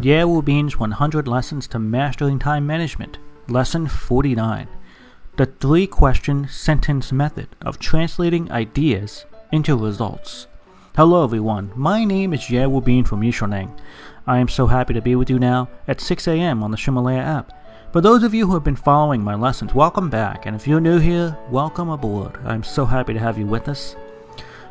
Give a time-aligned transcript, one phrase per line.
[0.00, 3.18] Yale Bean's 100 Lessons to Mastering Time Management,
[3.48, 4.68] Lesson 49
[5.36, 10.46] The Three Question Sentence Method of Translating Ideas into Results.
[10.94, 11.72] Hello, everyone.
[11.74, 13.76] My name is Yale Bean from Yishoneng.
[14.24, 16.62] I am so happy to be with you now at 6 a.m.
[16.62, 17.52] on the Ximalaya app.
[17.92, 20.78] For those of you who have been following my lessons, welcome back, and if you're
[20.78, 22.38] new here, welcome aboard.
[22.44, 23.96] I'm so happy to have you with us.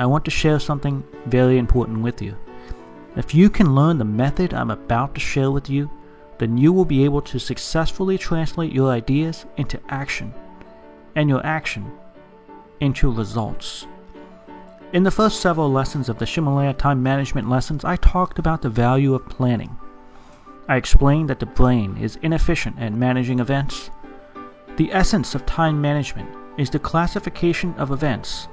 [0.00, 2.34] I want to share something very important with you.
[3.16, 5.90] If you can learn the method I'm about to share with you,
[6.38, 10.32] then you will be able to successfully translate your ideas into action,
[11.14, 11.92] and your action
[12.80, 13.86] into results.
[14.94, 18.70] In the first several lessons of the Ximalaya time management lessons, I talked about the
[18.70, 19.76] value of planning.
[20.66, 23.90] I explained that the brain is inefficient at managing events.
[24.78, 28.48] The essence of time management is the classification of events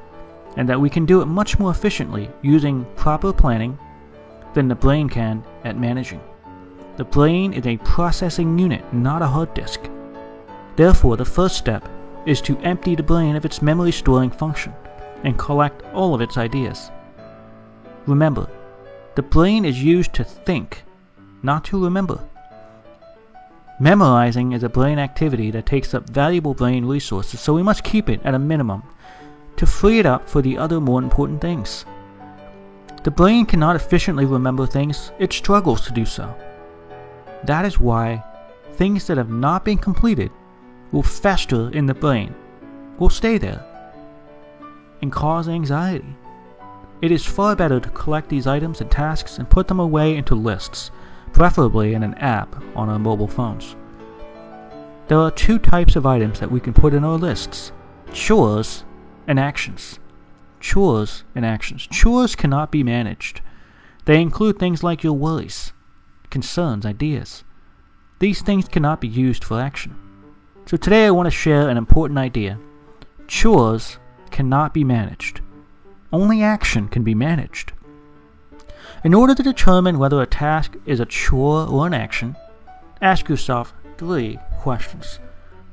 [0.57, 3.77] and that we can do it much more efficiently using proper planning
[4.53, 6.19] than the brain can at managing.
[6.97, 9.87] The brain is a processing unit, not a hard disk.
[10.75, 11.87] Therefore, the first step
[12.25, 14.73] is to empty the brain of its memory storing function
[15.23, 16.91] and collect all of its ideas.
[18.07, 18.49] Remember,
[19.13, 20.83] the brain is used to think,
[21.43, 22.27] not to remember.
[23.79, 28.09] Memorizing is a brain activity that takes up valuable brain resources, so we must keep
[28.09, 28.81] it at a minimum
[29.57, 31.85] to free it up for the other more important things.
[33.03, 36.33] The brain cannot efficiently remember things, it struggles to do so.
[37.43, 38.23] That is why
[38.73, 40.31] things that have not been completed
[40.91, 42.33] will fester in the brain,
[42.97, 43.65] will stay there,
[45.01, 46.15] and cause anxiety.
[47.01, 50.35] It is far better to collect these items and tasks and put them away into
[50.35, 50.91] lists,
[51.31, 53.75] preferably in an app on our mobile phones.
[55.07, 57.71] There are two types of items that we can put in our lists
[58.11, 58.83] chores
[59.27, 59.99] and actions.
[60.59, 61.85] Chores and actions.
[61.87, 63.41] Chores cannot be managed.
[64.05, 65.73] They include things like your worries,
[66.29, 67.43] concerns, ideas.
[68.19, 69.95] These things cannot be used for action.
[70.65, 72.57] So today I want to share an important idea.
[73.27, 73.99] Chores
[74.31, 75.41] cannot be managed.
[76.11, 77.73] Only action can be managed.
[79.03, 82.35] In order to determine whether a task is a chore or an action,
[83.01, 85.19] ask yourself three questions.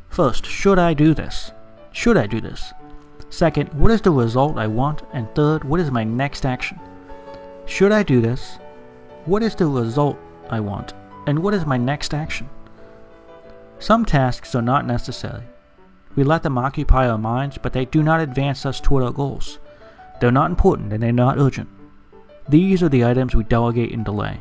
[0.09, 1.53] First, should I do this?
[1.93, 2.73] Should I do this?
[3.35, 5.03] Second, what is the result I want?
[5.13, 6.79] And third, what is my next action?
[7.67, 8.61] Should I do this?
[9.25, 10.17] What is the result
[10.51, 10.95] I want?
[11.27, 12.49] And what is my next action?
[13.81, 15.43] Some tasks are not necessary.
[16.15, 19.59] We let them occupy our minds, but they do not advance us toward our goals.
[20.21, 21.69] They're not important and they're not urgent.
[22.49, 24.39] These are the items we delegate and delay.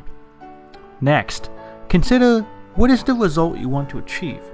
[1.00, 1.50] Next,
[1.88, 2.42] consider
[2.76, 4.44] what is the result you want to achieve?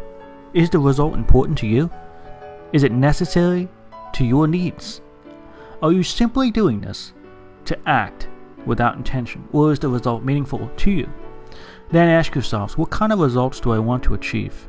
[0.54, 1.90] Is the result important to you?
[2.72, 3.68] Is it necessary
[4.15, 5.00] to your needs?
[5.82, 7.12] Are you simply doing this
[7.65, 8.28] to act
[8.66, 11.09] without intention, or is the result meaningful to you?
[11.91, 14.69] Then ask yourselves, what kind of results do I want to achieve?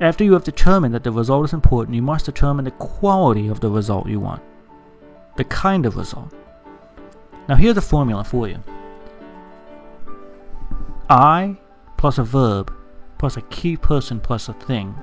[0.00, 3.60] After you have determined that the result is important, you must determine the quality of
[3.60, 4.42] the result you want,
[5.36, 6.32] the kind of result.
[7.48, 8.62] Now, here's a formula for you
[11.08, 11.56] I
[11.96, 12.72] plus a verb
[13.18, 14.94] plus a key person plus a thing.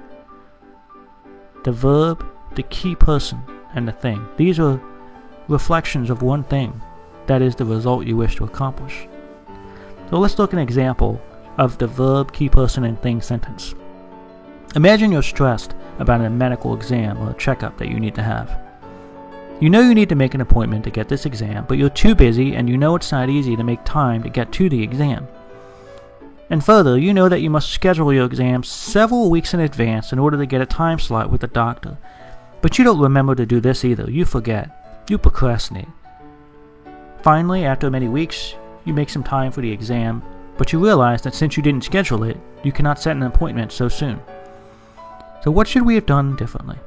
[1.64, 3.42] The verb the key person
[3.74, 4.26] and the thing.
[4.38, 4.82] These are
[5.48, 6.82] reflections of one thing,
[7.28, 9.08] that is the result you wish to accomplish.
[10.10, 11.22] So let's look at an example
[11.58, 13.74] of the verb, key person, and thing sentence.
[14.76, 18.62] Imagine you're stressed about a medical exam or a checkup that you need to have.
[19.62, 22.14] You know you need to make an appointment to get this exam, but you're too
[22.14, 25.28] busy and you know it's not easy to make time to get to the exam.
[26.50, 30.20] And further, you know that you must schedule your exam several weeks in advance in
[30.20, 31.98] order to get a time slot with the doctor,
[32.66, 34.10] but you don't remember to do this either.
[34.10, 35.06] You forget.
[35.08, 35.88] You procrastinate.
[37.22, 40.24] Finally, after many weeks, you make some time for the exam,
[40.58, 43.88] but you realize that since you didn't schedule it, you cannot set an appointment so
[43.88, 44.20] soon.
[45.44, 46.78] So, what should we have done differently?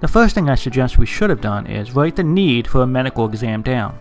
[0.00, 2.86] The first thing I suggest we should have done is write the need for a
[2.88, 3.96] medical exam down.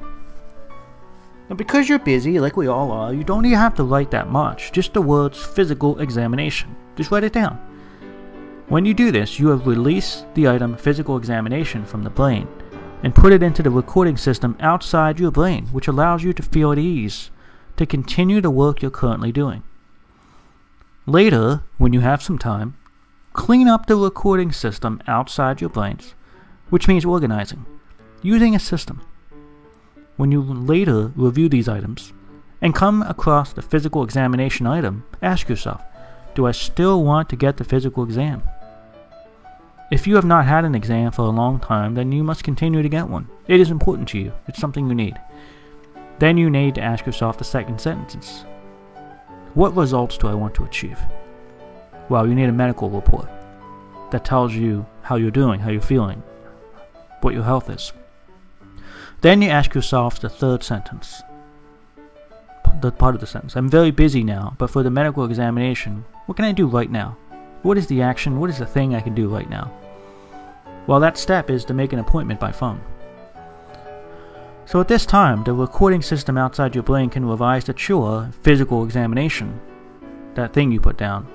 [1.52, 4.32] Now, because you're busy, like we all are, you don't even have to write that
[4.32, 6.76] much, just the words physical examination.
[6.96, 7.75] Just write it down.
[8.68, 12.48] When you do this, you have released the item physical examination from the brain
[13.04, 16.72] and put it into the recording system outside your brain, which allows you to feel
[16.72, 17.30] at ease
[17.78, 19.62] to continue the work you're currently doing.
[21.06, 22.76] Later, when you have some time,
[23.34, 26.16] clean up the recording system outside your brains,
[26.72, 27.68] which means organizing,
[28.24, 29.00] using a system.
[30.18, 32.14] When you later review these items
[32.64, 35.84] and come across the physical examination item, ask yourself,
[36.34, 38.42] do I still want to get the physical exam?
[39.92, 42.82] If you have not had an exam for a long time, then you must continue
[42.82, 43.28] to get one.
[43.48, 45.20] It is important to you, it's something you need.
[46.18, 48.46] Then you need to ask yourself the second sentence
[49.54, 51.00] What results do I want to achieve?
[52.10, 53.30] Well, you need a medical report
[54.10, 56.24] that tells you how you're doing, how you're feeling,
[57.22, 57.94] what your health is.
[59.22, 61.22] Then you ask yourself the third sentence,
[62.82, 63.56] the part of the sentence.
[63.56, 67.18] I'm very busy now, but for the medical examination, what can I do right now?
[67.66, 68.40] What is the action?
[68.40, 69.74] What is the thing I can do right now?
[70.86, 72.80] Well, that step is to make an appointment by phone.
[74.68, 78.84] So at this time, the recording system outside your brain can revise the chore physical
[78.84, 79.60] examination,
[80.36, 81.28] that thing you put down,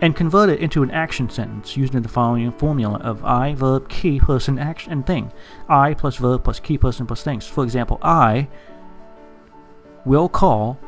[0.00, 4.18] and convert it into an action sentence using the following formula of I, verb, key,
[4.18, 5.30] person, action, and thing.
[5.68, 7.46] I plus verb plus key, person plus things.
[7.46, 8.48] For example, I
[10.06, 10.78] will call,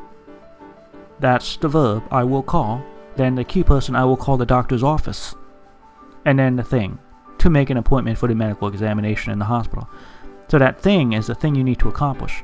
[1.21, 2.83] that's the verb, I will call,
[3.17, 5.35] then the key person, I will call the doctor's office.
[6.25, 6.99] And then the thing,
[7.39, 9.89] to make an appointment for the medical examination in the hospital.
[10.49, 12.43] So that thing is the thing you need to accomplish.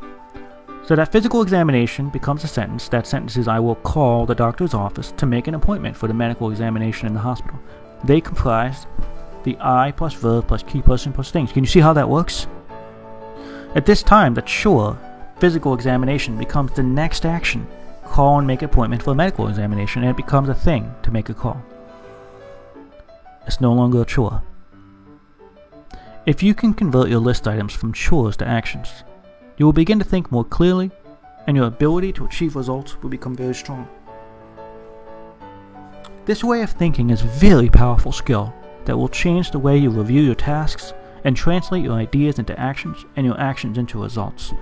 [0.87, 2.88] So that physical examination becomes a sentence.
[2.88, 6.14] That sentence is I will call the doctor's office to make an appointment for the
[6.14, 7.58] medical examination in the hospital.
[8.05, 8.87] They comprise
[9.44, 11.52] the I plus verb plus key person plus things.
[11.52, 12.46] Can you see how that works?
[13.75, 14.99] At this time, the sure
[15.40, 17.66] physical examination, becomes the next action
[18.10, 21.10] call and make an appointment for a medical examination, and it becomes a thing to
[21.10, 21.62] make a call.
[23.46, 24.42] It's no longer a chore.
[26.26, 29.04] If you can convert your list items from chores to actions,
[29.56, 30.90] you will begin to think more clearly,
[31.46, 33.88] and your ability to achieve results will become very strong.
[36.26, 38.52] This way of thinking is a very powerful skill
[38.84, 40.92] that will change the way you review your tasks
[41.24, 44.52] and translate your ideas into actions and your actions into results.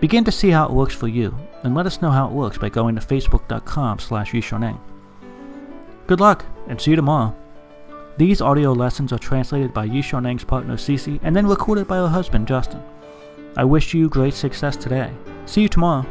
[0.00, 2.56] Begin to see how it works for you, and let us know how it works
[2.56, 4.80] by going to facebook.com slash yishoneng.
[6.06, 7.36] Good luck, and see you tomorrow.
[8.16, 12.48] These audio lessons are translated by Yishoneng's partner Cece and then recorded by her husband
[12.48, 12.82] Justin.
[13.56, 15.10] I wish you great success today.
[15.46, 16.04] See you tomorrow.